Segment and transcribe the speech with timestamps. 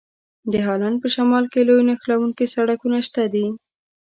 [0.51, 3.47] د هالند په شمال کې لوی نښلوونکي سړکونه شته دي.